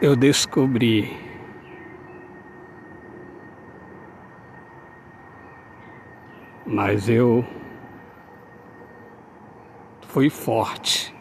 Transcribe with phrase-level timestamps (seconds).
[0.00, 1.24] eu descobri
[6.66, 7.44] mas eu
[10.08, 11.14] fui forte.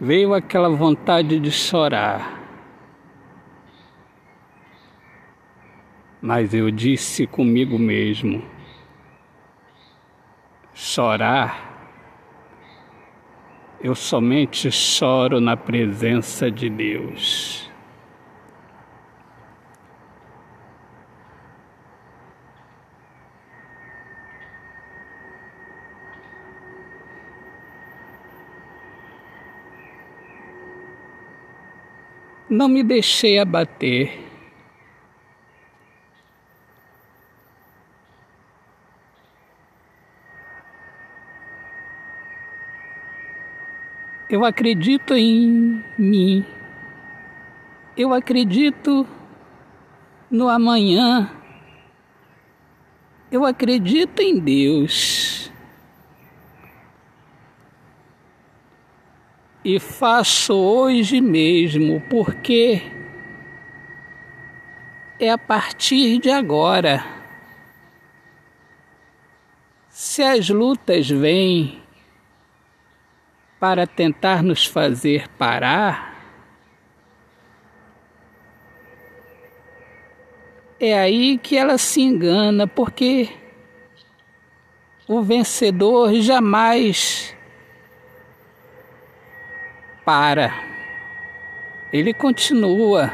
[0.00, 2.40] Veio aquela vontade de chorar.
[6.20, 8.42] Mas eu disse comigo mesmo:
[10.76, 11.74] chorar,
[13.80, 17.70] eu somente choro na presença de Deus.
[32.50, 34.25] Não me deixei abater.
[44.28, 46.44] Eu acredito em mim.
[47.96, 49.06] Eu acredito
[50.28, 51.30] no amanhã.
[53.30, 55.48] Eu acredito em Deus.
[59.64, 62.82] E faço hoje mesmo, porque
[65.20, 67.04] é a partir de agora.
[69.88, 71.85] Se as lutas vêm,
[73.58, 76.14] para tentar nos fazer parar,
[80.78, 83.30] é aí que ela se engana, porque
[85.08, 87.34] o vencedor jamais
[90.04, 90.52] para,
[91.92, 93.10] ele continua.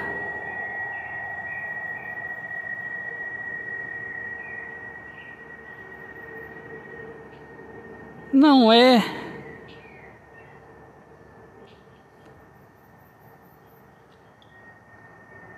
[8.32, 9.21] Não é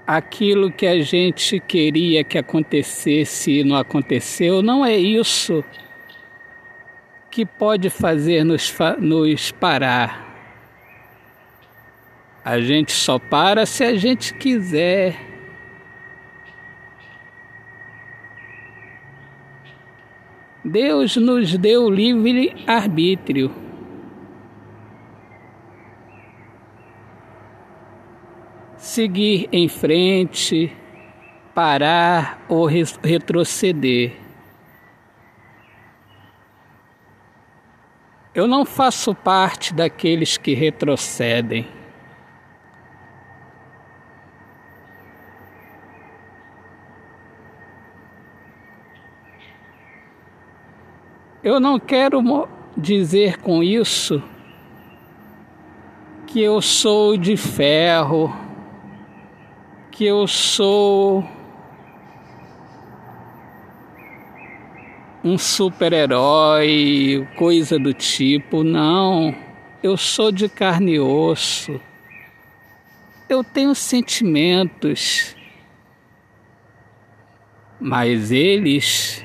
[0.06, 5.64] aquilo que a gente queria que acontecesse e não aconteceu, não é isso
[7.30, 10.24] que pode fazer nos, nos parar.
[12.44, 15.18] A gente só para se a gente quiser.
[20.64, 23.50] Deus nos deu livre arbítrio.
[28.94, 30.72] Seguir em frente,
[31.52, 34.12] parar ou retroceder.
[38.32, 41.66] Eu não faço parte daqueles que retrocedem.
[51.42, 54.22] Eu não quero dizer com isso
[56.28, 58.43] que eu sou de ferro
[59.94, 61.24] que eu sou
[65.22, 68.64] um super-herói, coisa do tipo.
[68.64, 69.32] Não,
[69.84, 71.80] eu sou de carne e osso.
[73.28, 75.36] Eu tenho sentimentos,
[77.78, 79.24] mas eles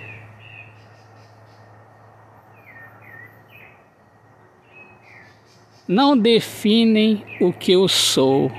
[5.88, 8.52] não definem o que eu sou.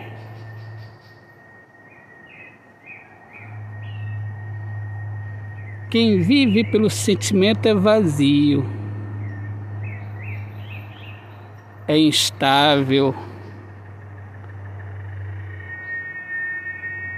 [5.90, 8.64] Quem vive pelo sentimento é vazio,
[11.88, 13.12] é instável,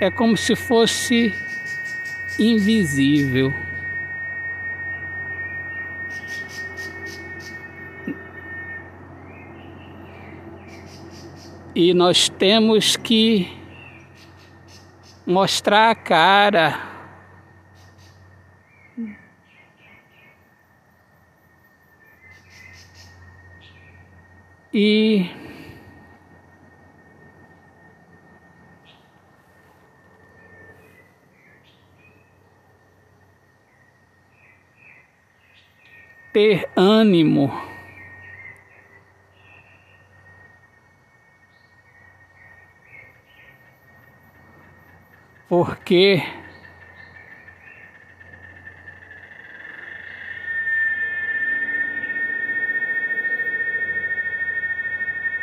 [0.00, 1.34] é como se fosse
[2.38, 3.52] invisível.
[11.74, 13.52] E nós temos que
[15.26, 16.91] mostrar a cara
[24.74, 25.30] E
[36.32, 37.52] ter ânimo.
[45.48, 46.22] Porque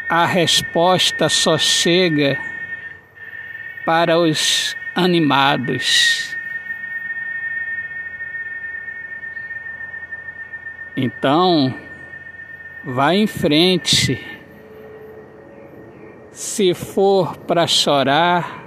[0.10, 2.36] a resposta só chega
[3.86, 6.36] para os animados.
[10.98, 11.74] Então,
[12.84, 14.20] vá em frente.
[16.32, 18.66] Se for para chorar,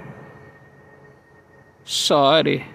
[1.83, 2.65] chore,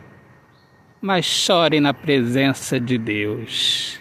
[1.01, 3.99] mas chore na presença de Deus.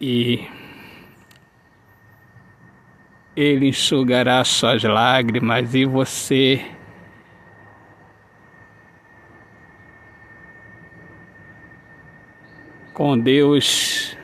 [0.00, 0.46] E
[3.36, 6.64] Ele enxugará suas lágrimas e você
[12.98, 14.18] com Deus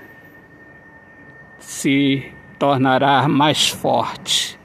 [1.61, 4.59] se tornará mais forte.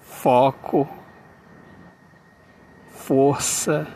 [0.00, 0.88] Foco,
[3.08, 3.88] força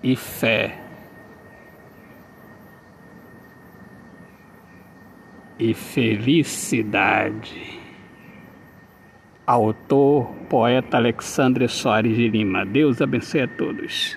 [0.00, 0.78] e fé.
[5.58, 7.80] E felicidade.
[9.44, 12.64] Autor, poeta Alexandre Soares de Lima.
[12.64, 14.14] Deus abençoe a todos.